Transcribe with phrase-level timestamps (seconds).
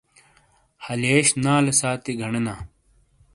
[0.85, 2.55] ہلیئیش نالے ساتی گنینا۔